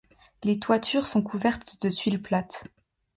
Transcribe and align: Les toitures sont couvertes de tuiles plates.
Les 0.43 0.57
toitures 0.57 1.05
sont 1.05 1.21
couvertes 1.21 1.77
de 1.83 1.87
tuiles 1.91 2.23
plates. 2.23 2.63